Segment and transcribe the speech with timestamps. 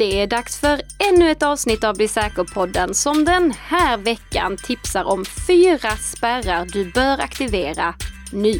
[0.00, 5.04] Det är dags för ännu ett avsnitt av Bli säker-podden som den här veckan tipsar
[5.04, 7.94] om fyra spärrar du bör aktivera
[8.32, 8.54] nu.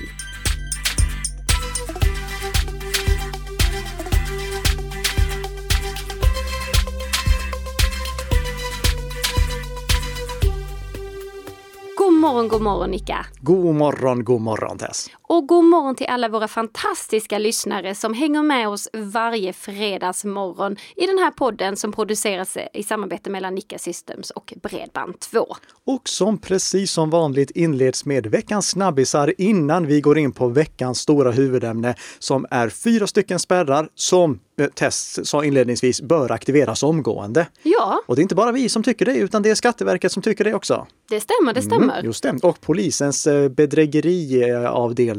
[11.96, 13.26] God morgon, god morgon Nika!
[13.40, 15.10] God morgon, god morgon Tess!
[15.32, 21.06] Och god morgon till alla våra fantastiska lyssnare som hänger med oss varje fredagsmorgon i
[21.06, 25.46] den här podden som produceras i samarbete mellan Nika Systems och Bredband2.
[25.86, 30.98] Och som precis som vanligt inleds med veckans snabbisar innan vi går in på veckans
[30.98, 37.46] stora huvudämne som är fyra stycken spärrar som eh, Tess sa inledningsvis bör aktiveras omgående.
[37.62, 40.22] Ja, Och det är inte bara vi som tycker det, utan det är Skatteverket som
[40.22, 40.86] tycker det också.
[41.08, 41.94] det stämmer, det stämmer.
[41.94, 42.38] Mm, just det.
[42.42, 43.48] Och polisens eh,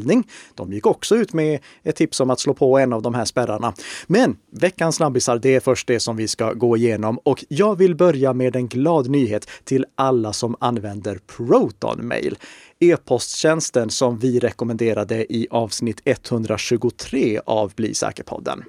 [0.02, 3.14] bedrägeriavdelning, de gick också ut med ett tips om att slå på en av de
[3.14, 3.74] här spärrarna.
[4.08, 7.96] Men veckans snabbisar, det är först det som vi ska gå igenom och jag vill
[7.96, 12.38] börja med en glad nyhet till alla som använder Proton Mail.
[12.80, 18.64] E-posttjänsten som vi rekommenderade i avsnitt 123 av Bli säker-podden.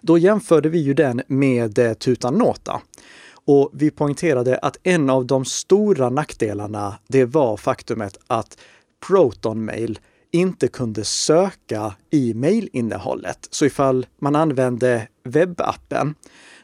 [0.00, 2.80] Då jämförde vi ju den med eh, Tutanota.
[3.46, 8.58] Och vi poängterade att en av de stora nackdelarna, det var faktumet att
[9.06, 9.98] Protonmail
[10.30, 13.48] inte kunde söka i mailinnehållet.
[13.50, 16.14] Så ifall man använde webbappen,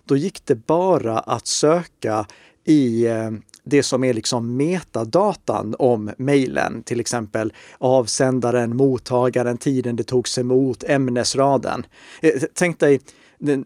[0.04, 2.26] då gick det bara att söka
[2.64, 3.30] i eh,
[3.64, 10.84] det som är liksom metadatan om mejlen, till exempel avsändaren, mottagaren, tiden det togs emot,
[10.84, 11.86] ämnesraden.
[12.20, 13.00] Eh, tänk dig,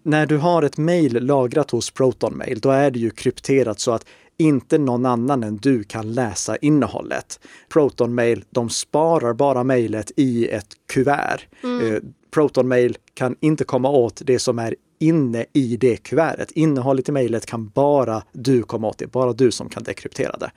[0.02, 4.06] när du har ett mejl lagrat hos Protonmail, då är det ju krypterat så att
[4.38, 7.40] inte någon annan än du kan läsa innehållet.
[7.68, 11.40] Proton Mail, de sparar bara mejlet i ett kuvert.
[11.62, 16.50] Eh, Proton Mail kan inte komma åt det som är inne i det kuvertet.
[16.50, 20.50] Innehållet i mejlet kan bara du komma åt det, bara du som kan dekryptera det.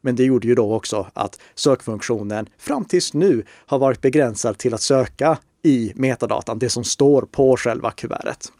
[0.00, 4.74] Men det gjorde ju då också att sökfunktionen fram tills nu har varit begränsad till
[4.74, 8.52] att söka i metadatan, det som står på själva kuvertet.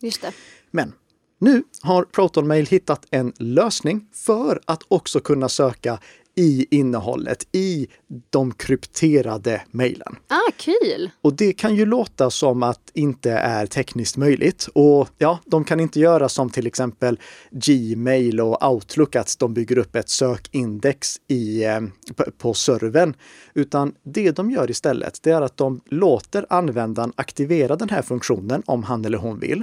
[0.00, 0.32] Just det.
[0.70, 0.92] Men
[1.38, 5.98] nu har ProtonMail hittat en lösning för att också kunna söka
[6.38, 7.86] i innehållet i
[8.30, 10.16] de krypterade mejlen.
[10.28, 11.10] Ah, kul!
[11.22, 14.68] Och det kan ju låta som att inte är tekniskt möjligt.
[14.74, 17.18] Och ja, de kan inte göra som till exempel
[17.50, 21.80] Gmail och Outlook, att de bygger upp ett sökindex i, eh,
[22.38, 23.14] på servern.
[23.54, 28.62] Utan det de gör istället, det är att de låter användaren aktivera den här funktionen
[28.66, 29.62] om han eller hon vill.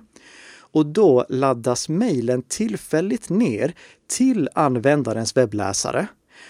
[0.75, 3.73] Och då laddas mejlen tillfälligt ner
[4.07, 6.07] till användarens webbläsare,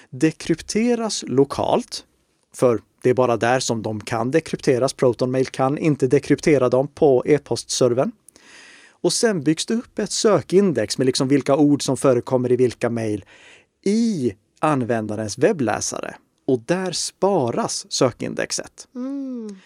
[0.10, 2.06] dekrypteras lokalt,
[2.56, 4.94] för det är bara där som de kan dekrypteras.
[4.94, 8.12] ProtonMail kan inte dekryptera dem på e-postservern.
[8.90, 12.90] Och sen byggs det upp ett sökindex med liksom vilka ord som förekommer i vilka
[12.90, 13.26] mejl
[13.86, 16.16] i användarens webbläsare.
[16.48, 18.88] Och där sparas sökindexet.
[18.96, 19.58] Mm.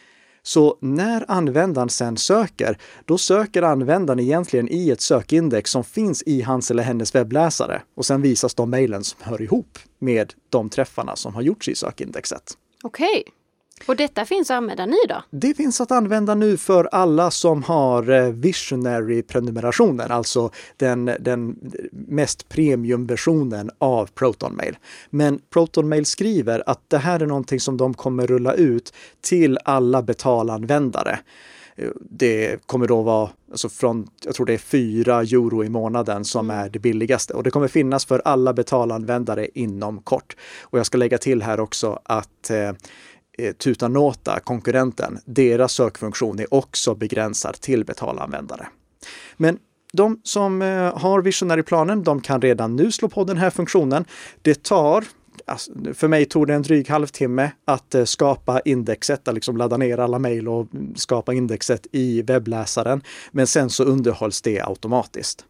[0.44, 6.42] Så när användaren sen söker, då söker användaren egentligen i ett sökindex som finns i
[6.42, 7.82] hans eller hennes webbläsare.
[7.96, 11.76] Och sen visas de mejlen som hör ihop med de träffarna som har gjorts i
[11.76, 12.54] sökindexet.
[12.84, 13.24] Okej.
[13.86, 15.24] Och detta finns att använda nu då?
[15.30, 21.56] Det finns att använda nu för alla som har eh, Visionary-prenumerationen, alltså den, den
[21.92, 24.78] mest premiumversionen av ProtonMail.
[25.10, 30.02] Men ProtonMail skriver att det här är någonting som de kommer rulla ut till alla
[30.02, 31.20] betalanvändare.
[31.76, 36.26] Eh, Det kommer då vara alltså från, jag tror det är 4 euro i månaden
[36.26, 40.36] som är det billigaste och det kommer finnas för alla betalanvändare inom kort.
[40.62, 42.72] Och jag ska lägga till här också att eh,
[43.40, 48.68] Eh, tutanota, konkurrenten, deras sökfunktion är också begränsad till betalanvändare.
[49.38, 49.58] Men
[49.94, 54.06] de som eh, har Visionary-planen, de kan redan nu slå på den här funktionen.
[54.42, 55.04] Det tar
[55.50, 59.78] Alltså, för mig tog det en dryg halvtimme att eh, skapa indexet, att liksom ladda
[59.78, 63.02] ner alla mejl och mm, skapa indexet i webbläsaren.
[63.32, 65.46] Men sen så underhålls det automatiskt.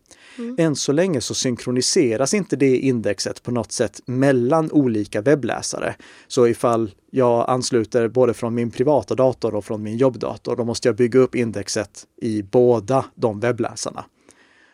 [0.57, 5.95] Än så länge så synkroniseras inte det indexet på något sätt mellan olika webbläsare.
[6.27, 10.87] Så ifall jag ansluter både från min privata dator och från min jobbdator, då måste
[10.87, 14.05] jag bygga upp indexet i båda de webbläsarna.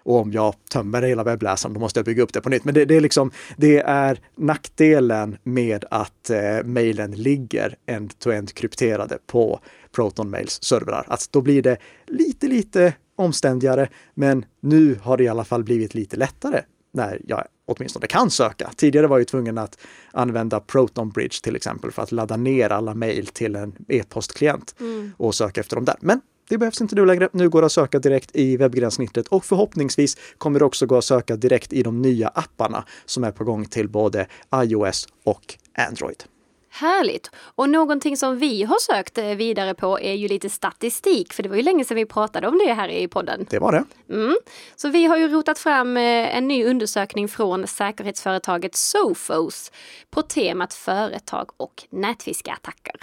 [0.05, 2.65] Och om jag tömmer hela webbläsaren, då måste jag bygga upp det på nytt.
[2.65, 9.17] Men det, det är liksom, det är nackdelen med att eh, mejlen ligger end-to-end krypterade
[9.27, 9.59] på
[9.95, 11.05] Proton Mails servrar.
[11.07, 15.93] Att då blir det lite, lite omständigare, men nu har det i alla fall blivit
[15.93, 16.61] lite lättare
[16.93, 18.71] när jag åtminstone kan söka.
[18.75, 19.79] Tidigare var jag tvungen att
[20.11, 24.75] använda Proton Bridge till exempel för att ladda ner alla mejl till en e-postklient
[25.17, 25.95] och söka efter dem där.
[25.99, 27.30] Men det behövs inte nu längre.
[27.31, 31.06] Nu går det att söka direkt i webbgränssnittet och förhoppningsvis kommer det också gå att
[31.06, 36.24] söka direkt i de nya apparna som är på gång till både iOS och Android.
[36.69, 37.31] Härligt!
[37.36, 41.50] Och någonting som vi har sökt eh, vidare på är ju lite statistik, för det
[41.50, 43.45] var ju länge sedan vi pratade om det här i podden.
[43.50, 43.83] Det var det.
[44.13, 44.36] Mm.
[44.75, 49.71] Så vi har ju rotat fram eh, en ny undersökning från säkerhetsföretaget Sophos
[50.09, 52.95] på temat företag och nätfiskeattacker.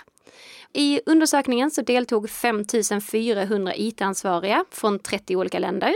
[0.75, 5.95] I undersökningen så deltog 5400 IT-ansvariga från 30 olika länder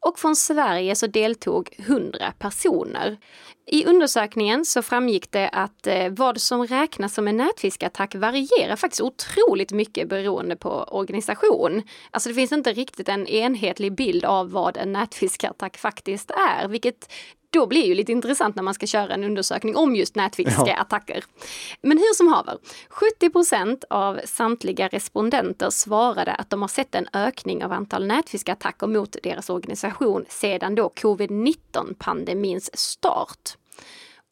[0.00, 3.18] och från Sverige så deltog 100 personer.
[3.66, 9.00] I undersökningen så framgick det att eh, vad som räknas som en nätfiskattack varierar faktiskt
[9.00, 11.82] otroligt mycket beroende på organisation.
[12.10, 17.08] Alltså det finns inte riktigt en enhetlig bild av vad en nätfiskattack faktiskt är, vilket
[17.50, 21.24] då blir ju lite intressant när man ska köra en undersökning om just nätfiskeattacker.
[21.26, 21.46] Ja.
[21.82, 22.58] Men hur som haver,
[22.88, 28.86] 70 procent av samtliga respondenter svarade att de har sett en ökning av antal nätfiskeattacker
[28.86, 29.89] mot deras organisation
[30.28, 33.56] sedan då covid-19 pandemins start.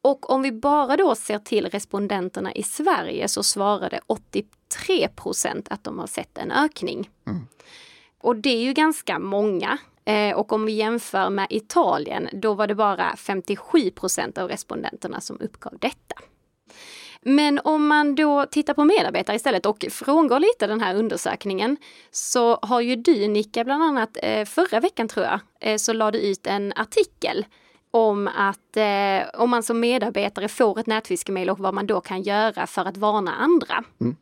[0.03, 5.85] Och om vi bara då ser till respondenterna i Sverige så svarade 83 procent att
[5.85, 7.11] de har sett en ökning.
[7.27, 7.47] Mm.
[8.21, 9.79] Och det är ju ganska många.
[10.05, 15.21] Eh, och om vi jämför med Italien, då var det bara 57 procent av respondenterna
[15.21, 16.15] som uppgav detta.
[17.23, 21.77] Men om man då tittar på medarbetare istället och frångår lite den här undersökningen
[22.11, 26.27] så har ju du Nicka bland annat eh, förra veckan tror jag eh, så lade
[26.27, 27.47] ut en artikel
[27.91, 32.23] om att eh, om man som medarbetare får ett nätfiskemail och vad man då kan
[32.23, 33.85] göra för att varna andra.
[34.01, 34.17] Mm.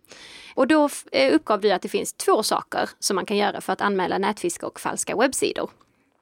[0.54, 3.72] Och då eh, uppgav du att det finns två saker som man kan göra för
[3.72, 5.70] att anmäla nätfiske och falska webbsidor.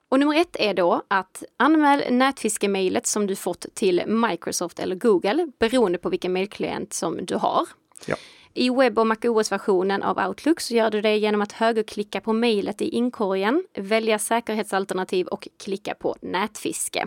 [0.08, 5.48] Och nummer ett är då att anmäl nätfiskemailet som du fått till Microsoft eller Google
[5.58, 7.66] beroende på vilken mailklient som du har.
[8.06, 8.16] Ja.
[8.54, 12.82] I webb och MacOS-versionen av Outlook så gör du det genom att högerklicka på mejlet
[12.82, 17.06] i inkorgen, välja säkerhetsalternativ och klicka på nätfiske.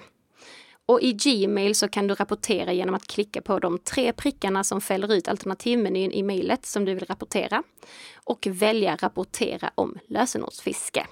[0.86, 4.82] Och i Gmail så kan du rapportera genom att klicka på de tre prickarna som
[4.82, 7.64] fäller ut alternativmenyn i mejlet som du vill rapportera
[8.24, 11.08] och välja rapportera om lösenordsfiske.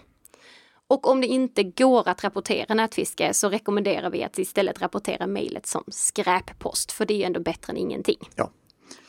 [0.87, 5.65] Och om det inte går att rapportera nätfiske så rekommenderar vi att istället rapportera mejlet
[5.65, 8.29] som skräppost, för det är ändå bättre än ingenting.
[8.35, 8.51] Ja.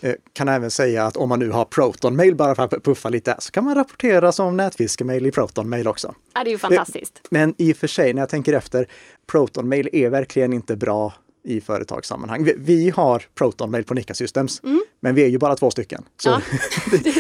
[0.00, 3.36] Eh, kan även säga att om man nu har Proton-mail bara för att puffa lite,
[3.38, 6.14] så kan man rapportera som nätfiskemail i Proton-mail också.
[6.34, 7.20] Ja, det är ju fantastiskt.
[7.24, 8.88] Eh, men i och för sig, när jag tänker efter,
[9.26, 11.12] Proton-mail är verkligen inte bra
[11.46, 12.44] i företagssammanhang.
[12.44, 14.82] Vi, vi har Proton-mail på Nika Systems, mm.
[15.00, 16.04] men vi är ju bara två stycken.
[16.16, 16.40] Så ja,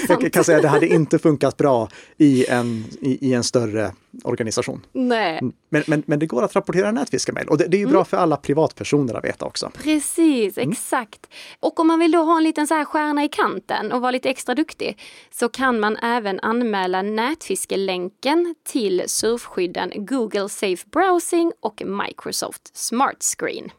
[0.20, 3.92] jag kan säga att det hade inte funkat bra i en, i, i en större
[4.24, 4.86] organisation.
[4.92, 5.38] Nej.
[5.38, 5.52] Mm.
[5.68, 8.04] Men, men, men det går att rapportera nätfiskemail och det, det är ju bra mm.
[8.04, 9.70] för alla privatpersoner att veta också.
[9.82, 10.70] Precis, mm.
[10.70, 11.26] exakt.
[11.60, 14.10] Och om man vill då ha en liten så här stjärna i kanten och vara
[14.10, 14.98] lite extra duktig
[15.30, 23.70] så kan man även anmäla nätfiskelänken till surfskydden Google Safe Browsing och Microsoft Smart Screen.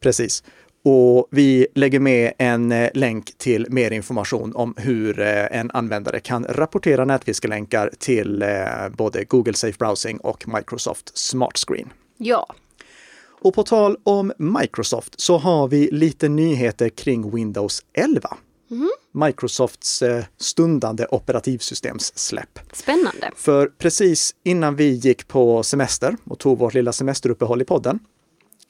[0.00, 0.42] Precis.
[0.88, 6.20] Och vi lägger med en eh, länk till mer information om hur eh, en användare
[6.20, 8.48] kan rapportera nätfiskelänkar till eh,
[8.96, 11.92] både Google Safe Browsing och Microsoft Smart Screen.
[12.18, 12.46] Ja.
[13.40, 18.36] Och på tal om Microsoft så har vi lite nyheter kring Windows 11.
[18.70, 18.90] Mm.
[19.12, 20.02] Microsofts
[20.36, 22.58] stundande operativsystemssläpp.
[22.72, 23.30] Spännande.
[23.36, 27.98] För precis innan vi gick på semester och tog vårt lilla semesteruppehåll i podden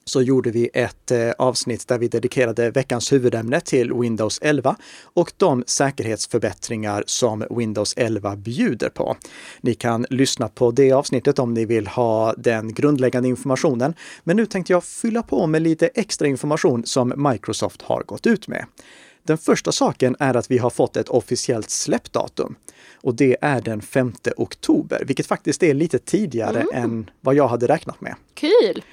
[0.07, 5.31] så gjorde vi ett eh, avsnitt där vi dedikerade veckans huvudämne till Windows 11 och
[5.37, 9.17] de säkerhetsförbättringar som Windows 11 bjuder på.
[9.61, 13.93] Ni kan lyssna på det avsnittet om ni vill ha den grundläggande informationen.
[14.23, 18.47] Men nu tänkte jag fylla på med lite extra information som Microsoft har gått ut
[18.47, 18.65] med.
[19.23, 22.55] Den första saken är att vi har fått ett officiellt släppdatum
[22.95, 26.83] och det är den 5 oktober, vilket faktiskt är lite tidigare mm.
[26.83, 28.15] än vad jag hade räknat med.
[28.33, 28.83] Kul!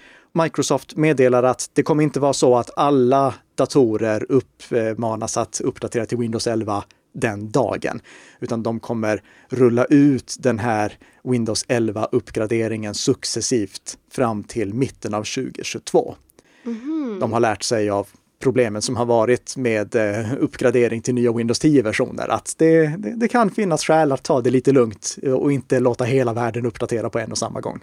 [0.42, 6.18] Microsoft meddelar att det kommer inte vara så att alla datorer uppmanas att uppdatera till
[6.18, 8.00] Windows 11 den dagen,
[8.40, 16.14] utan de kommer rulla ut den här Windows 11-uppgraderingen successivt fram till mitten av 2022.
[16.64, 17.18] Mm.
[17.20, 18.08] De har lärt sig av
[18.44, 22.28] problemen som har varit med eh, uppgradering till nya Windows 10-versioner.
[22.28, 26.04] Att det, det, det, kan finnas skäl att ta det lite lugnt och inte låta
[26.04, 27.80] hela världen uppdatera på en och samma gång.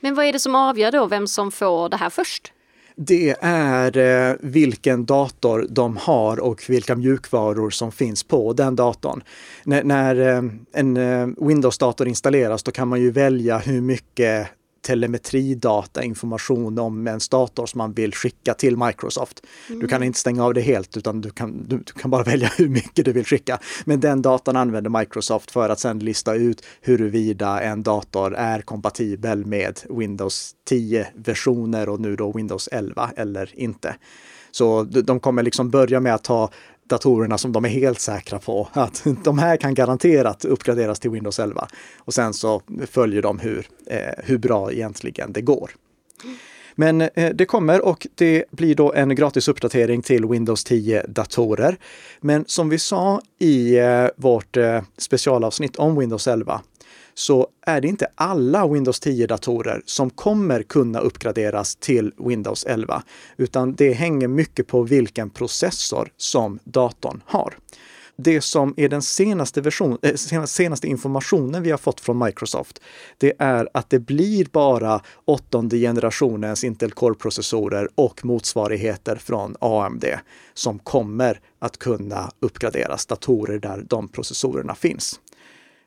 [0.00, 2.52] Men vad är det som avgör då vem som får det här först?
[2.96, 9.22] Det är eh, vilken dator de har och vilka mjukvaror som finns på den datorn.
[9.66, 10.42] N när eh,
[10.72, 10.94] en
[11.48, 14.48] Windows-dator installeras då kan man ju välja hur mycket
[14.82, 19.42] telemetridata, information om ens dator som man vill skicka till Microsoft.
[19.68, 19.80] Mm.
[19.80, 22.52] Du kan inte stänga av det helt utan du kan, du, du, kan bara välja
[22.56, 23.58] hur mycket du vill skicka.
[23.84, 29.46] Men den datan använder Microsoft för att sedan lista ut huruvida en dator är kompatibel
[29.46, 33.96] med Windows 10-versioner och nu då Windows 11 eller inte.
[34.50, 36.50] Så de kommer liksom börja med att ta
[36.88, 41.38] datorerna som de är helt säkra på att de här kan garanterat uppgraderas till Windows
[41.38, 41.68] 11.
[41.98, 45.70] Och sen så följer de hur, eh, hur bra egentligen det går.
[46.74, 51.76] Men eh, det kommer och det blir då en gratis uppdatering till Windows 10 datorer.
[52.20, 56.60] Men som vi sa i eh, vårt eh, specialavsnitt om Windows 11
[57.14, 63.02] så är det inte alla Windows 10-datorer som kommer kunna uppgraderas till Windows 11,
[63.36, 67.54] utan det hänger mycket på vilken processor som datorn har.
[68.16, 70.14] Det som är den senaste, version, äh,
[70.44, 72.80] senaste informationen vi har fått från Microsoft,
[73.18, 80.04] det är att det blir bara åttonde generationens Intel Core-processorer och motsvarigheter från AMD
[80.54, 85.20] som kommer att kunna uppgraderas, datorer där de processorerna finns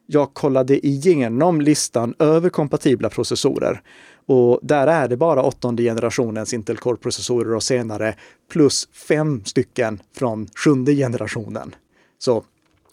[0.05, 3.81] jag kollade igenom listan över kompatibla processorer
[4.25, 8.15] och där är det bara åttonde generationens Intel Core-processorer och senare
[8.51, 11.75] plus fem stycken från sjunde generationen.
[12.19, 12.43] Så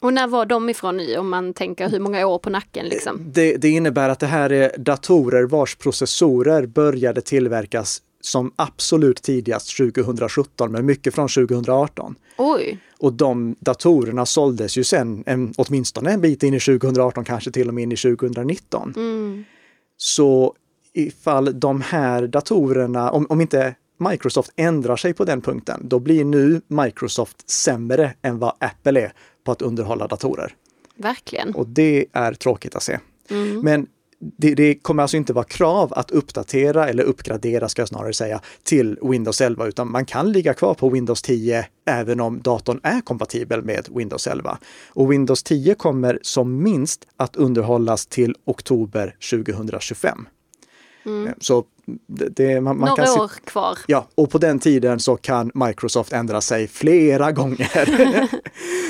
[0.01, 2.87] och när var de ifrån nu om man tänker hur många år på nacken?
[2.87, 3.31] Liksom?
[3.33, 9.77] Det, det innebär att det här är datorer vars processorer började tillverkas som absolut tidigast
[9.77, 12.15] 2017, men mycket från 2018.
[12.39, 12.79] Oj.
[12.99, 17.69] Och de datorerna såldes ju sen en, åtminstone en bit in i 2018, kanske till
[17.69, 18.93] och med in i 2019.
[18.97, 19.45] Mm.
[19.97, 20.55] Så
[20.93, 23.75] ifall de här datorerna, om, om inte
[24.11, 29.13] Microsoft ändrar sig på den punkten, då blir nu Microsoft sämre än vad Apple är
[29.45, 30.55] på att underhålla datorer.
[30.97, 31.55] Verkligen.
[31.55, 32.99] Och det är tråkigt att se.
[33.31, 33.61] Mm.
[33.61, 33.87] Men
[34.23, 38.41] det, det, kommer alltså inte vara krav att uppdatera eller uppgradera, ska jag snarare säga,
[38.63, 43.01] till Windows 11, utan man kan ligga kvar på Windows 10 även om datorn är
[43.01, 44.59] kompatibel med Windows 11.
[44.89, 50.27] Och Windows 10 kommer som minst att underhållas till oktober 2025.
[51.07, 51.35] Mm.
[51.41, 51.65] Så
[52.07, 53.79] det, man, man Några kan år kvar.
[53.87, 58.29] Ja, och på den tiden så kan Microsoft ändra sig flera gånger.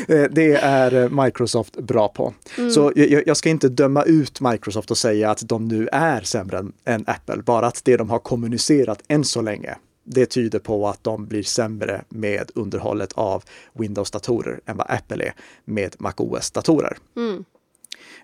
[0.08, 2.34] Eh, det är Microsoft bra på.
[2.58, 2.70] Mm.
[2.70, 6.58] Så jag, jag, ska inte döma ut Microsoft och säga att de nu är sämre
[6.58, 10.88] än, än Apple, bara att det de har kommunicerat än så länge det tyder på
[10.88, 15.34] att de blir sämre med underhållet av Windows-datorer än vad Apple är
[15.64, 16.96] med MacOS-datorer.
[17.16, 17.44] Mm.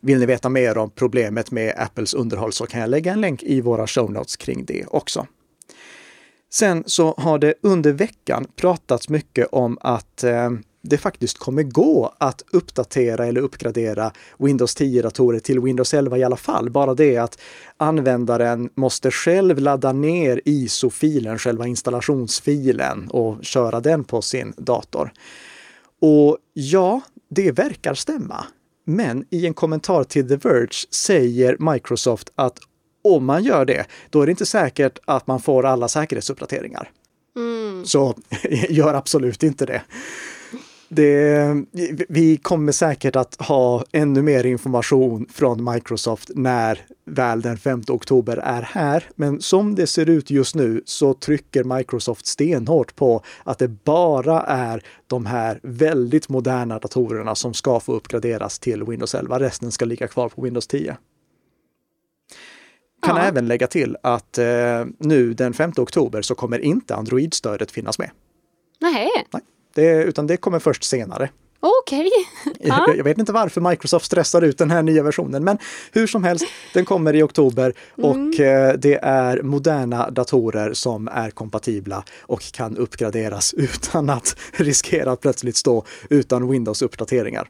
[0.02, 3.42] Vill ni veta mer om problemet med Apples underhåll så kan jag lägga en länk
[3.42, 5.26] i våra show notes kring det också.
[6.50, 10.50] Sen så har det under veckan pratats mycket om att eh,
[10.82, 16.36] det faktiskt kommer gå att uppdatera eller uppgradera Windows 10-datorer till Windows 11 i alla
[16.36, 16.70] fall.
[16.70, 17.40] Bara det att
[17.76, 25.12] användaren måste själv ladda ner ISO-filen, själva installationsfilen och köra den på sin dator.
[26.00, 28.46] Och ja, det verkar stämma.
[28.88, 32.58] Men i en kommentar till The Verge säger Microsoft att
[33.04, 36.90] om man gör det, då är det inte säkert att man får alla säkerhetsuppdateringar.
[37.36, 37.84] Mm.
[37.86, 38.14] Så
[38.68, 39.82] gör absolut inte det.
[40.88, 41.64] Det,
[42.08, 48.36] vi kommer säkert att ha ännu mer information från Microsoft när väl den 5 oktober
[48.36, 49.04] är här.
[49.14, 54.42] Men som det ser ut just nu så trycker Microsoft stenhårt på att det bara
[54.42, 59.40] är de här väldigt moderna datorerna som ska få uppgraderas till Windows 11.
[59.40, 60.96] Resten ska ligga kvar på Windows 10.
[63.02, 63.22] Kan ja.
[63.22, 64.46] även lägga till att eh,
[64.98, 68.10] nu den 5 oktober så kommer inte Android-stödet finnas med.
[68.80, 69.08] Nej.
[69.30, 69.42] Nej.
[69.78, 71.28] Det, utan det kommer först senare.
[71.60, 72.10] Okej.
[72.44, 72.68] Okay.
[72.68, 72.94] Ja.
[72.96, 75.58] Jag vet inte varför Microsoft stressar ut den här nya versionen, men
[75.92, 76.44] hur som helst,
[76.74, 78.28] den kommer i oktober och mm.
[78.38, 85.20] Eh, det är moderna datorer som är kompatibla och kan uppgraderas utan att riskera att
[85.20, 87.48] plötsligt stå utan Windows-uppdateringar.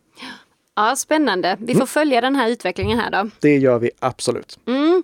[0.76, 1.56] Ja, spännande.
[1.61, 1.87] Vi får mm.
[1.87, 3.30] följa den här utvecklingen här då.
[3.40, 4.58] Det gör vi absolut.
[4.66, 5.02] Mm.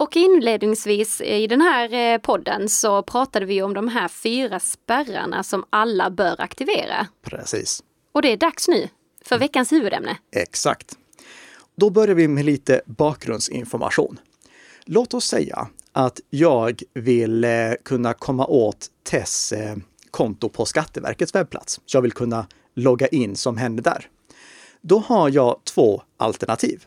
[0.00, 5.42] Och inledningsvis i den här eh, podden så pratade vi om de här fyra spärrarna
[5.42, 7.06] som alla bör aktivera.
[7.22, 7.82] Precis.
[8.12, 8.88] Och det är dags nu
[9.24, 9.40] för mm.
[9.40, 10.18] veckans huvudämne.
[10.32, 10.94] Exakt.
[11.76, 14.20] Då börjar vi med lite bakgrundsinformation.
[14.84, 17.50] Låt oss säga att jag vill eh,
[17.84, 19.76] kunna komma åt Tess eh,
[20.10, 21.80] konto på Skatteverkets webbplats.
[21.86, 24.08] Så jag vill kunna logga in som henne där.
[24.80, 26.86] Då har jag två alternativ.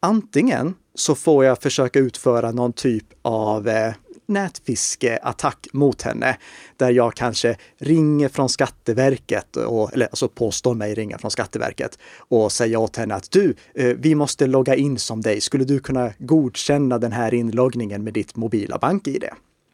[0.00, 3.92] Antingen så får jag försöka utföra någon typ av eh,
[4.26, 6.36] nätfiskeattack mot henne.
[6.76, 12.52] Där jag kanske ringer från Skatteverket, och, eller alltså påstår mig ringa från Skatteverket och
[12.52, 15.40] säga åt henne att du, eh, vi måste logga in som dig.
[15.40, 19.24] Skulle du kunna godkänna den här inloggningen med ditt mobila bank-id?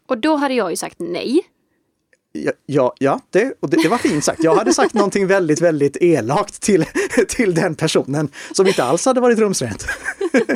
[0.09, 1.41] Och då hade jag ju sagt nej.
[2.67, 4.45] Ja, ja, det, och det, det, var fint sagt.
[4.45, 6.85] Jag hade sagt någonting väldigt, väldigt elakt till,
[7.29, 9.87] till den personen som inte alls hade varit rumsrent.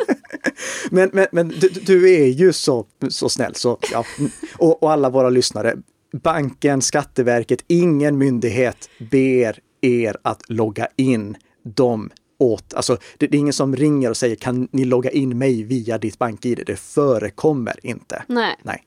[0.91, 4.05] men men, men du, du, är ju så, så snäll så ja.
[4.57, 5.75] Och, och alla våra lyssnare,
[6.23, 13.39] banken, Skatteverket, ingen myndighet ber er att logga in dem åt, alltså det, det, är
[13.39, 16.63] ingen som ringer och säger kan ni logga in mig via ditt bank-id?
[16.67, 18.23] Det förekommer inte.
[18.29, 18.57] Nej.
[18.63, 18.85] Nej.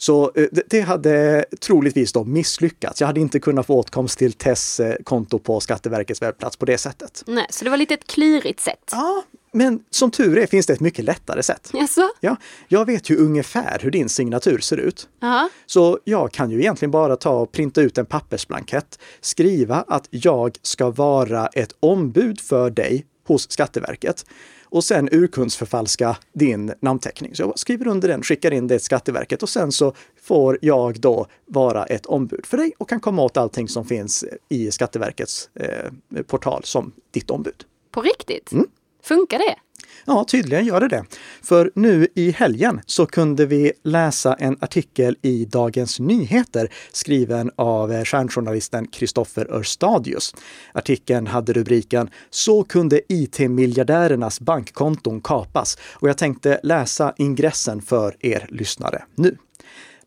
[0.00, 3.00] Så eh, det hade troligtvis då misslyckats.
[3.00, 6.78] Jag hade inte kunnat få åtkomst till Tess eh, konto på Skatteverkets webbplats på det
[6.78, 7.22] sättet.
[7.26, 8.90] Nej, så det var lite ett klurigt sätt.
[8.92, 11.70] Ja, men som tur är finns det ett mycket lättare sätt.
[11.72, 12.08] Jaså?
[12.20, 12.36] Ja,
[12.68, 15.08] jag vet ju ungefär hur din signatur ser ut.
[15.22, 15.48] Aha.
[15.66, 20.56] Så jag kan ju egentligen bara ta och printa ut en pappersblankett, skriva att jag
[20.62, 24.24] ska vara ett ombud för dig hos Skatteverket
[24.70, 27.34] och sen urkundsförfalska din namnteckning.
[27.34, 31.00] Så jag skriver under den, skickar in det till Skatteverket och sen så får jag
[31.00, 35.50] då vara ett ombud för dig och kan komma åt allting som finns i Skatteverkets
[35.54, 37.64] eh, portal som ditt ombud.
[37.90, 38.52] På riktigt?
[38.52, 38.66] Mm.
[39.02, 39.56] Funkar det?
[40.04, 41.04] Ja, tydligen gör det det.
[41.42, 47.92] För nu i helgen så kunde vi läsa en artikel i Dagens Nyheter skriven av
[47.92, 50.34] eh, stjärnjournalisten Kristoffer Örstadius.
[50.74, 58.46] Artikeln hade rubriken “Så kunde IT-miljardärernas bankkonton kapas” och jag tänkte läsa ingressen för er
[58.50, 59.36] lyssnare nu.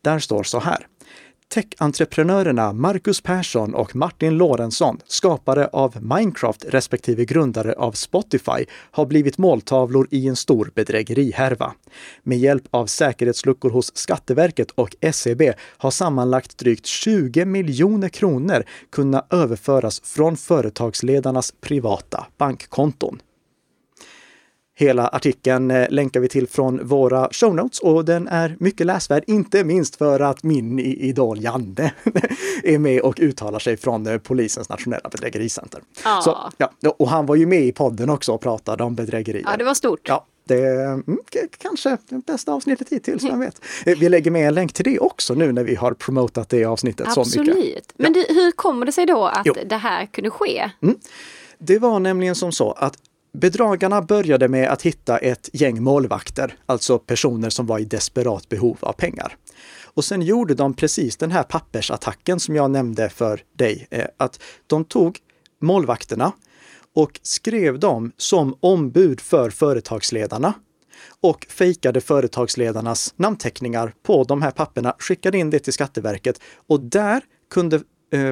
[0.02, 0.86] Där står så här.
[1.54, 9.38] Tech-entreprenörerna Marcus Persson och Martin Lorentzon, skapare av Minecraft respektive grundare av Spotify, har blivit
[9.38, 11.74] måltavlor i en stor bedrägerihärva.
[12.22, 19.32] Med hjälp av säkerhetsluckor hos Skatteverket och SEB har sammanlagt drygt 20 miljoner kronor kunnat
[19.32, 23.18] överföras från företagsledarnas privata bankkonton.
[24.76, 29.24] Hela artikeln eh, länkar vi till från våra show notes och den är mycket läsvärd,
[29.26, 31.92] inte minst för att min idol Janne
[32.62, 35.80] är med och uttalar sig från eh, polisens nationella bedrägericenter.
[36.02, 36.20] Ah.
[36.20, 39.44] Så, ja, och han var ju med i podden också och pratade om bedrägerier.
[39.46, 40.08] Ja, det var stort.
[40.08, 41.18] Ja, det är mm,
[41.58, 43.60] kanske det bästa avsnittet hittills, vem vet.
[43.86, 46.64] Eh, vi lägger med en länk till det också nu när vi har promotat det
[46.64, 47.32] avsnittet Absolut.
[47.32, 47.56] så mycket.
[47.56, 47.92] Absolut.
[47.96, 49.54] Men det, hur kommer det sig då att jo.
[49.66, 50.70] det här kunde ske?
[50.82, 50.96] Mm.
[51.58, 52.98] Det var nämligen som så att
[53.34, 58.78] Bedragarna började med att hitta ett gäng målvakter, alltså personer som var i desperat behov
[58.80, 59.36] av pengar.
[59.84, 64.42] Och sen gjorde de precis den här pappersattacken som jag nämnde för dig, eh, att
[64.66, 65.18] de tog
[65.60, 66.32] målvakterna
[66.94, 70.54] och skrev dem som ombud för företagsledarna
[71.20, 77.22] och fejkade företagsledarnas namnteckningar på de här papperna, skickade in det till Skatteverket och där
[77.50, 77.80] kunde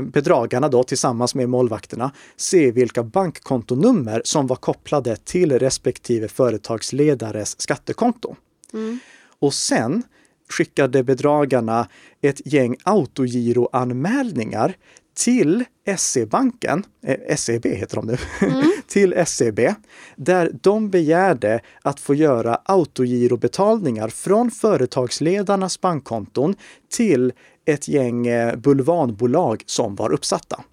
[0.02, 8.36] bedragarna då tillsammans med målvakterna se vilka bankkontonummer som var kopplade till respektive företagsledares skattekonto.
[8.72, 8.98] Mm.
[9.38, 10.02] Och sen
[10.48, 11.88] skickade bedragarna
[12.20, 14.76] ett gäng autogiroanmälningar
[15.14, 15.64] till
[15.96, 18.72] SE-banken, eh, SEB heter de nu, mm.
[18.86, 19.74] till SEB,
[20.16, 26.54] där de begärde att få göra autogirobetalningar från företagsledarnas bankkonton
[26.90, 27.32] till
[27.64, 30.64] ett gäng eh, bulvanbolag som var uppsatta.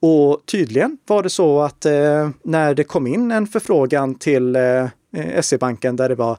[0.00, 4.86] Och tydligen var det så att eh, när det kom in en förfrågan till eh,
[5.40, 6.36] SE-banken där det var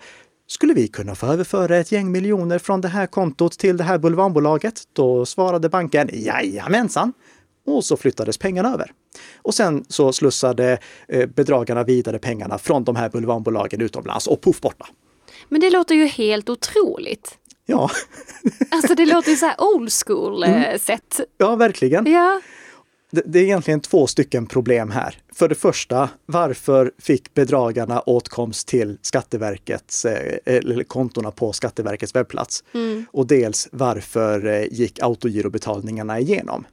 [0.48, 3.98] skulle vi kunna få överföra ett gäng miljoner från det här kontot till det här
[3.98, 4.84] bulvanbolaget?
[4.94, 7.14] Då svarade banken jajamensan.
[7.66, 8.92] Och så flyttades pengarna över.
[9.36, 14.62] Och sen så slussade eh, bedragarna vidare pengarna från de här bulvanbolagen utomlands och poff
[14.62, 14.86] borta.
[15.50, 17.38] Men det låter ju helt otroligt.
[17.72, 17.92] Ja.
[18.70, 20.64] Alltså det låter ju så här old school mm.
[20.64, 21.20] Eh, sätt.
[21.38, 22.12] Ja, verkligen.
[22.12, 22.42] Ja.
[23.12, 25.16] Det, det, är egentligen två stycken problem här.
[25.34, 32.64] För det första, varför fick bedragarna åtkomst till Skatteverkets, eh, eller kontona på Skatteverkets webbplats?
[32.74, 33.06] Mm.
[33.12, 36.66] Och dels varför eh, gick autogirobetalningarna igenom?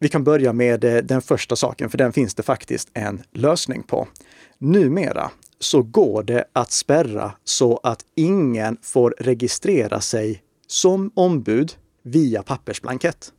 [0.00, 3.82] Vi kan börja med eh, den första saken, för den finns det faktiskt en lösning
[3.82, 4.08] på.
[4.58, 5.30] Numera
[5.60, 13.32] så går det att spärra så att ingen får registrera sig som ombud via pappersblankett.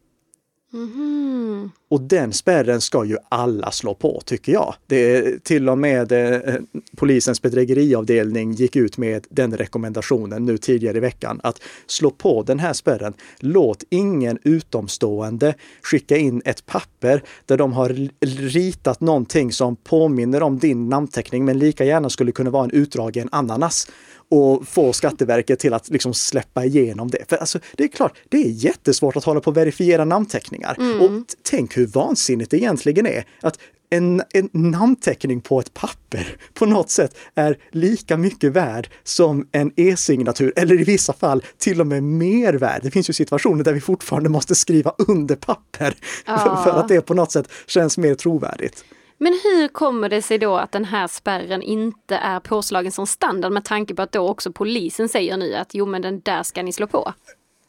[0.73, 1.71] Mm.
[1.89, 4.75] Och den spärren ska ju alla slå på, tycker jag.
[4.87, 6.55] Det är till och med eh,
[6.97, 12.59] polisens bedrägeriavdelning gick ut med den rekommendationen nu tidigare i veckan att slå på den
[12.59, 13.13] här spärren.
[13.39, 18.09] Låt ingen utomstående skicka in ett papper där de har
[18.49, 23.29] ritat någonting som påminner om din namnteckning men lika gärna skulle kunna vara en utdragen
[23.31, 23.87] ananas
[24.29, 27.29] och få Skatteverket till att liksom släppa igenom det.
[27.29, 30.75] För alltså, det är klart, det är jättesvårt att hålla på och verifiera namnteckningar.
[30.79, 31.01] Mm.
[31.01, 36.65] Och tänk hur vansinnigt det egentligen är att en, en namnteckning på ett papper på
[36.65, 41.87] något sätt är lika mycket värd som en e-signatur, eller i vissa fall till och
[41.87, 42.79] med mer värd.
[42.83, 46.37] Det finns ju situationer där vi fortfarande måste skriva under papper Ja.
[46.37, 48.83] för, för att det på något sätt känns mer trovärdigt.
[49.21, 53.51] Men hur kommer det sig då att den här spärren inte är påslagen som standard
[53.51, 56.63] med tanke på att då också polisen säger nu att jo men den där ska
[56.63, 57.13] ni slå på?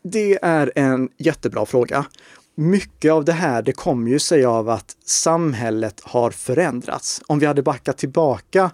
[0.02, 2.06] Det är en jättebra fråga.
[2.54, 7.22] Mycket av det här, det kommer ju sig av att samhället har förändrats.
[7.26, 8.70] Om vi hade backat tillbaka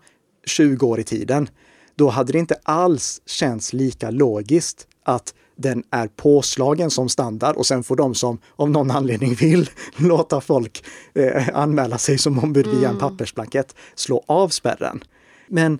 [0.46, 1.48] 20 år i tiden,
[1.94, 7.66] då hade det inte alls känts lika logiskt att den är påslagen som standard och
[7.66, 12.66] sen får de som av någon anledning vill låta folk eh, anmäla sig som ombud
[12.66, 15.04] via en pappersblankett slå av spärren.
[15.48, 15.78] Men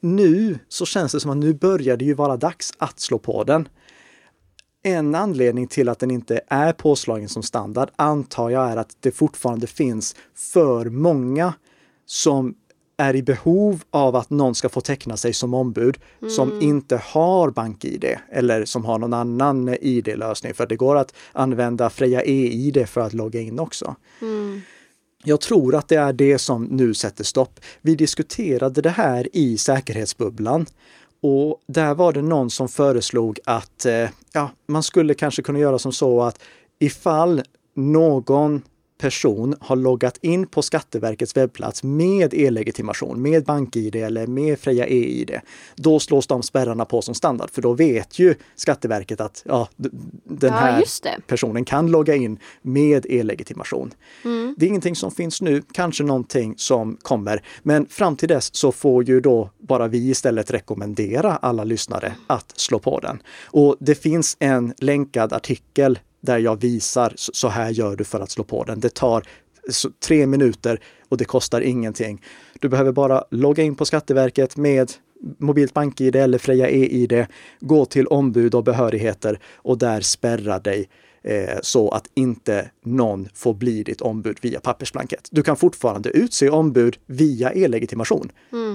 [0.00, 3.44] nu så känns det som att nu börjar det ju vara dags att slå på
[3.44, 3.68] den.
[4.82, 9.12] En anledning till att den inte är påslagen som standard antar jag är att det
[9.12, 11.54] fortfarande finns för många
[12.06, 12.54] som
[12.98, 17.50] är i behov av att någon ska få teckna sig som ombud som inte har
[17.50, 20.54] BankID eller som har någon annan ID-lösning.
[20.54, 23.96] För det går att använda Freja e-ID för att logga in också.
[25.24, 27.60] Jag tror att det är det som nu sätter stopp.
[27.80, 30.66] Vi diskuterade det här i säkerhetsbubblan
[31.20, 35.78] och där var det någon som föreslog att eh, ja, man skulle kanske kunna göra
[35.78, 36.40] som så att
[36.78, 37.42] ifall
[37.74, 38.62] någon
[38.98, 45.40] person har loggat in på Skatteverkets webbplats med e-legitimation, med BankID eller med Freja e-ID,
[45.76, 47.50] då slås de spärrarna på som standard.
[47.50, 49.68] För då vet ju Skatteverket att ja,
[50.24, 50.84] den här
[51.26, 53.94] personen kan logga in med e-legitimation.
[54.56, 57.42] Det är ingenting som finns nu, kanske någonting som kommer.
[57.62, 62.52] Men fram till dess så får ju då bara vi istället rekommendera alla lyssnare att
[62.56, 63.22] slå på den.
[63.44, 68.30] Och det finns en länkad artikel där jag visar så här gör du för att
[68.30, 68.80] slå på den.
[68.80, 69.22] Det tar
[70.00, 72.22] tre minuter och det kostar ingenting.
[72.60, 74.92] Du behöver bara logga in på Skatteverket med
[75.38, 77.26] mobilt BankID eller Freja e-id,
[77.60, 80.88] gå till ombud och behörigheter och där spärra dig
[81.22, 85.28] eh, så att inte någon får bli ditt ombud via pappersblankett.
[85.30, 88.32] Du kan fortfarande utse ombud via e-legitimation.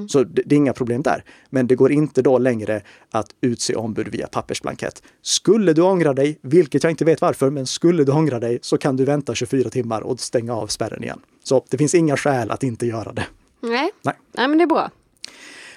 [0.07, 1.23] Så det, det är inga problem där.
[1.49, 5.03] Men det går inte då längre att utse ombud via pappersblankett.
[5.21, 8.77] Skulle du ångra dig, vilket jag inte vet varför, men skulle du ångra dig så
[8.77, 11.19] kan du vänta 24 timmar och stänga av spärren igen.
[11.43, 13.25] Så det finns inga skäl att inte göra det.
[13.61, 13.91] Nej.
[14.01, 14.15] Nej.
[14.37, 14.91] Nej, men det är bra.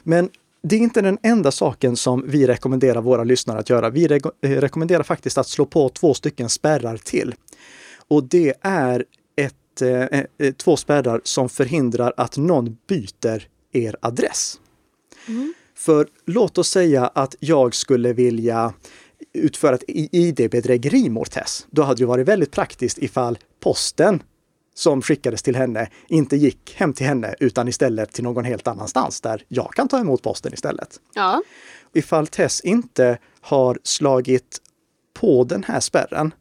[0.02, 0.30] Men
[0.62, 3.90] det är inte den enda saken som vi rekommenderar våra lyssnare att göra.
[3.90, 7.34] Vi re- eh, rekommenderar faktiskt att slå på två stycken spärrar till.
[8.08, 9.04] Och det är
[9.36, 14.60] ett, eh, eh, två spärrar som förhindrar att någon byter er adress.
[15.76, 18.72] För låt oss säga att jag skulle vilja
[19.32, 21.66] utföra ett ID-bedrägeri mot Tess.
[21.70, 24.22] Då hade det varit väldigt praktiskt ifall posten
[24.76, 29.20] som skickades till henne inte gick hem till henne utan istället till någon helt annanstans
[29.20, 31.00] där jag kan ta emot posten istället.
[31.14, 31.42] Ja.
[31.94, 34.58] Ifall Tess inte har slagit
[35.14, 36.34] på den här spärren,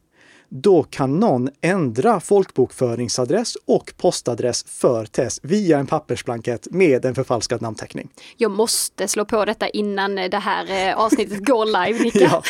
[0.48, 7.62] då kan någon ändra folkbokföringsadress och postadress för Tess via en pappersblankett med en förfalskad
[7.62, 8.08] namnteckning.
[8.36, 12.18] Jag måste slå på detta innan det här eh, avsnittet går live, Nicka.
[12.30, 12.42] Ja,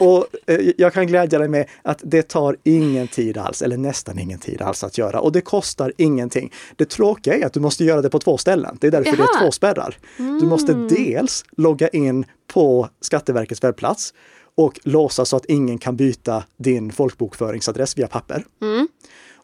[0.00, 3.76] och, och eh, jag kan glädja dig med att det tar ingen tid alls, eller
[3.76, 5.20] nästan ingen tid alls att göra.
[5.20, 6.52] Och det kostar ingenting.
[6.76, 8.78] Det tråkiga är att du måste göra det på två ställen.
[8.80, 9.40] Det är därför det Jaha.
[9.40, 9.98] är två spärrar.
[10.16, 14.14] Du måste dels logga in på Skatteverkets webbplats
[14.56, 18.44] och låsa så att ingen kan byta din folkbokföringsadress via papper.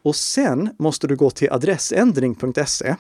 [0.03, 2.97] Och sen måste du gå till adressändring.se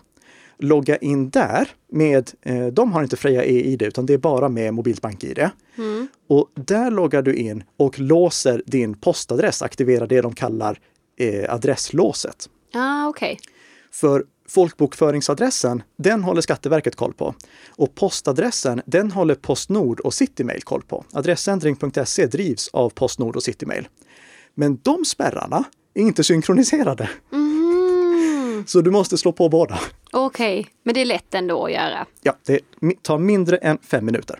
[0.60, 4.74] logga in där med, eh, de har inte Freja e-id utan det är bara med
[4.74, 5.50] mobilt bank-id.
[6.28, 10.78] Och där loggar du in och låser din postadress, aktiverar det de kallar
[11.16, 12.48] eh, adresslåset.
[12.74, 13.38] Ah, okej.
[13.92, 17.34] För folkbokföringsadressen, den håller Skatteverket koll på.
[17.68, 21.04] Och postadressen, den håller Postnord och Citymail koll på.
[21.12, 23.88] Adressändring.se drivs av Postnord och Citymail.
[24.54, 27.10] Men de spärrarna är inte synkroniserade.
[27.32, 28.64] Mm.
[28.66, 29.80] Så du måste slå på båda.
[30.12, 32.06] Okej, men det är lätt ändå att göra.
[32.22, 32.60] Ja, det
[33.02, 34.38] tar mindre än fem minuter.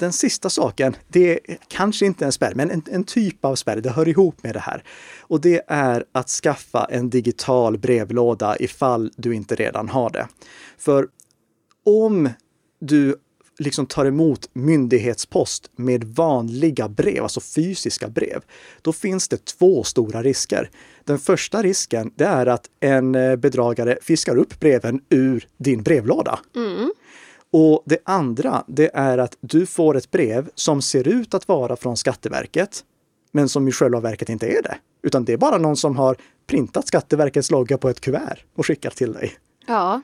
[0.00, 3.80] Den sista saken, det är kanske inte en spärr, men en, en typ av spärr.
[3.80, 4.84] Det hör ihop med det här.
[5.20, 10.28] Och det är att skaffa en digital brevlåda ifall du inte redan har det.
[10.78, 11.08] För
[11.84, 12.28] om
[12.80, 13.16] du
[13.58, 18.42] liksom tar emot myndighetspost med vanliga brev, alltså fysiska brev,
[18.82, 20.70] då finns det två stora risker.
[21.04, 26.38] Den första risken, det är att en eh, bedragare fiskar upp breven ur din brevlåda.
[26.56, 26.90] Mm.
[27.52, 31.76] Och det andra, det är att du får ett brev som ser ut att vara
[31.76, 32.84] från Skatteverket,
[33.32, 34.76] men som i själva verket inte är det.
[35.02, 38.96] Utan det är bara någon som har printat Skatteverkets logga på ett kuvert och skickat
[38.96, 39.32] till dig.
[39.66, 40.00] Ja.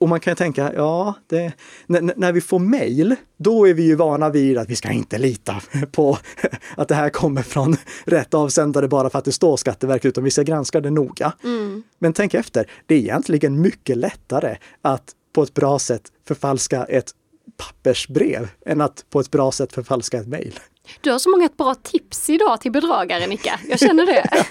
[0.00, 1.52] Och man kan ju tänka, ja, det,
[1.86, 5.18] när, när vi får mejl, då är vi ju vana vid att vi ska inte
[5.18, 5.60] lita
[5.92, 6.18] på
[6.76, 10.30] att det här kommer från rätt avsändare bara för att det står Skatteverket, utan vi
[10.30, 11.32] ska granska det noga.
[11.44, 11.82] Mm.
[11.98, 17.14] Men tänk efter, det är egentligen mycket lättare att på ett bra sätt förfalska ett
[17.56, 20.60] pappersbrev än att på ett bra sätt förfalska ett mejl.
[21.00, 23.60] Du har så många bra tips idag till bedragare, Nicka.
[23.68, 24.28] Jag känner det.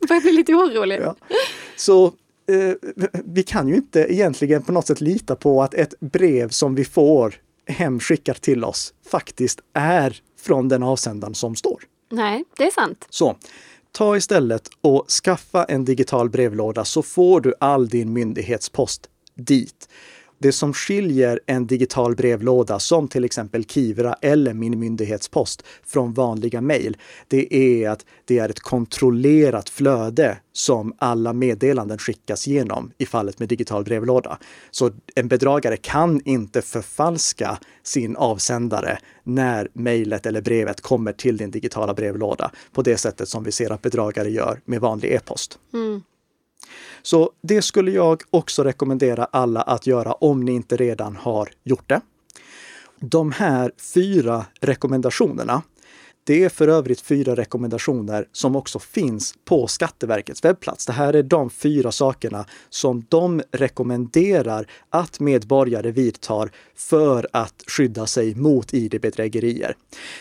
[0.00, 1.00] Jag börjar bli lite orolig.
[1.02, 1.16] Ja.
[1.76, 2.74] Så eh,
[3.24, 6.84] vi kan ju inte egentligen på något sätt lita på att ett brev som vi
[6.84, 7.34] får
[7.66, 11.82] hemskickat till oss faktiskt är från den avsändaren som står.
[12.10, 13.06] Nej, det är sant.
[13.10, 13.36] Så
[13.92, 19.88] ta istället och skaffa en digital brevlåda så får du all din myndighetspost dit.
[20.42, 26.60] Det som skiljer en digital brevlåda som till exempel Kivra eller Min myndighetspost från vanliga
[26.60, 26.96] mejl,
[27.28, 33.38] det är att det är ett kontrollerat flöde som alla meddelanden skickas genom i fallet
[33.38, 34.38] med digital brevlåda.
[34.70, 41.50] Så en bedragare kan inte förfalska sin avsändare när mejlet eller brevet kommer till din
[41.50, 45.58] digitala brevlåda på det sättet som vi ser att bedragare gör med vanlig e-post.
[45.72, 46.02] Mm.
[47.02, 51.88] Så det skulle jag också rekommendera alla att göra om ni inte redan har gjort
[51.88, 52.00] det.
[53.00, 55.62] De här fyra rekommendationerna,
[56.24, 60.86] det är för övrigt fyra rekommendationer som också finns på Skatteverkets webbplats.
[60.86, 68.06] Det här är de fyra sakerna som de rekommenderar att medborgare vidtar för att skydda
[68.06, 69.74] sig mot ID-bedrägerier.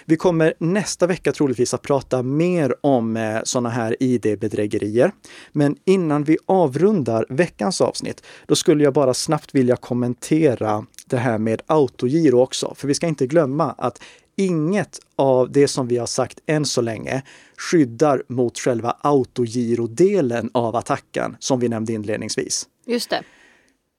[0.06, 5.12] Vi kommer nästa vecka troligtvis att prata mer om eh, sådana här ID-bedrägerier.
[5.52, 11.38] Men innan vi avrundar veckans avsnitt, då skulle jag bara snabbt vilja kommentera det här
[11.38, 12.74] med autogiro också.
[12.76, 14.02] För vi ska inte glömma att
[14.46, 17.24] inget av det som vi har sagt än så länge
[17.58, 22.68] skyddar mot själva autogirodelen av attacken som vi nämnde inledningsvis.
[22.86, 23.24] Just det.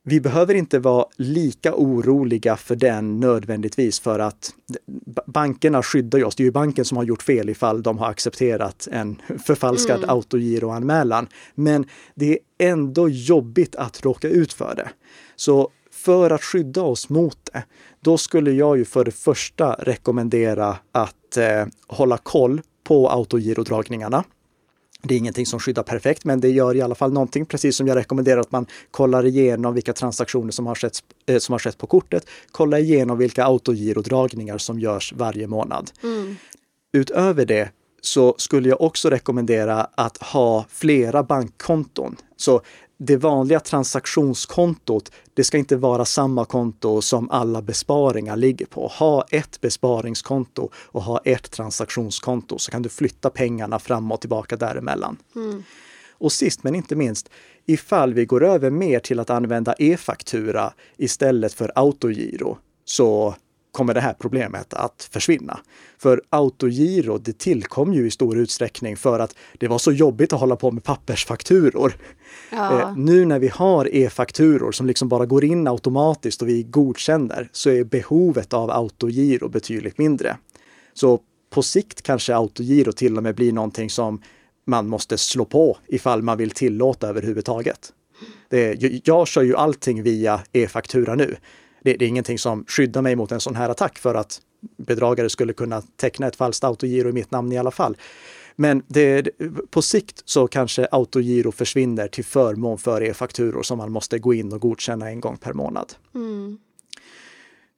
[0.05, 4.55] Vi behöver inte vara lika oroliga för den nödvändigtvis för att
[5.27, 6.37] bankerna skyddar oss.
[6.37, 10.11] Det är ju banken som har gjort fel ifall de har accepterat en förfalskad mm.
[10.11, 11.29] autogiroanmälan.
[11.55, 14.91] Men det är ändå jobbigt att råka ut för det.
[15.37, 15.71] Så
[16.05, 17.65] för att skydda oss mot det,
[18.01, 24.25] då skulle jag ju för det första rekommendera att eh, hålla koll på autogirodragningarna.
[25.03, 27.87] Det är ingenting som skyddar perfekt, men det gör i alla fall någonting, precis som
[27.87, 31.79] jag rekommenderar att man kollar igenom vilka transaktioner som har skett, eh, som har skett
[31.79, 32.27] på kortet.
[32.51, 35.91] Kolla igenom vilka autogirodragningar som görs varje månad.
[36.03, 36.37] Mm.
[36.93, 42.17] Utöver det så skulle jag också rekommendera att ha flera bankkonton.
[42.37, 42.61] Så
[43.07, 48.87] det vanliga transaktionskontot, det ska inte vara samma konto som alla besparingar ligger på.
[48.87, 54.57] Ha ett besparingskonto och ha ett transaktionskonto så kan du flytta pengarna fram och tillbaka
[54.57, 55.17] däremellan.
[55.37, 55.63] Mm.
[56.11, 57.31] Och sist men inte minst,
[57.67, 63.35] ifall vi går över mer till att använda e-faktura istället för autogiro, så
[63.73, 65.61] kommer det här problemet att försvinna.
[65.99, 70.41] För autogiro, det tillkom ju i stor utsträckning för att det var så jobbigt att
[70.41, 71.93] hålla på med pappersfakturor.
[72.51, 72.81] Ja.
[72.81, 77.49] Eh, nu när vi har e-fakturor som liksom bara går in automatiskt och vi godkänner
[77.53, 80.37] så är behovet av autogiro betydligt mindre.
[80.95, 84.23] Så på sikt kanske autogiro till och med blir någonting som
[84.67, 87.93] man måste slå på ifall man vill tillåta överhuvudtaget.
[88.49, 91.37] Det, jag kör ju allting via e-faktura nu
[91.83, 94.41] det, det, är ingenting som skyddar mig mot en sån här attack för att
[94.77, 97.97] bedragare skulle kunna teckna ett falskt autogiro i mitt namn i alla fall.
[98.57, 99.29] Men det,
[99.71, 104.53] på sikt så kanske autogiro försvinner till förmån för e-fakturor som man måste gå in
[104.53, 105.93] och godkänna en gång per månad.
[106.15, 106.59] Mm.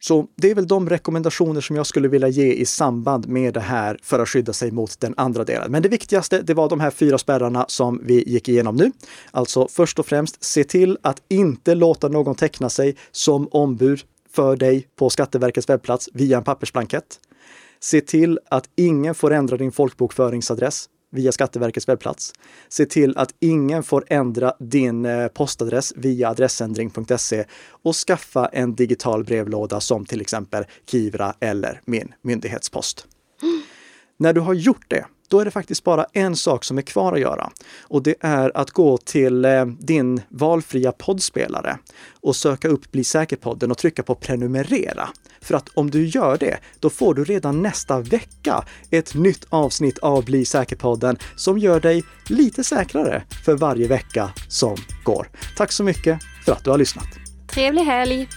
[0.07, 3.61] Så det är väl de rekommendationer som jag skulle vilja ge i samband med det
[3.61, 5.73] här för att skydda sig mot den andra delen.
[5.73, 8.93] Men det viktigaste, det var de här fyra spärrarna som vi gick igenom nu.
[9.31, 14.57] Alltså först och främst, se till att inte låta någon teckna sig som ombud för
[14.57, 17.21] dig på Skatteverkets webbplats via en pappersblankett.
[17.81, 22.33] Se till att ingen får ändra din folkbokföringsadress via Skatteverkets webbplats.
[22.69, 29.25] Se till att ingen får ändra din eh, postadress via adressändring.se och skaffa en digital
[29.25, 33.07] brevlåda som till exempel Kivra eller Min myndighetspost.
[33.43, 33.63] Mm.
[34.17, 37.13] När du har gjort det, då är det faktiskt bara en sak som är kvar
[37.13, 37.51] att göra.
[37.83, 41.79] Och det är att gå till eh, din valfria poddspelare
[42.21, 45.09] och söka upp Bli säker-podden och trycka på prenumerera.
[45.41, 49.99] För att om du gör det, då får du redan nästa vecka ett nytt avsnitt
[49.99, 55.31] av Bli säker-podden som gör dig lite säkrare för varje vecka som går.
[55.57, 57.09] Tack så mycket för att du har lyssnat.
[57.49, 58.29] Trevlig helg!